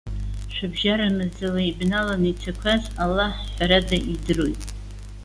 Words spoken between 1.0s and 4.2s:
маӡала ибналаны ицақәаз, Аллаҳ ҳәарада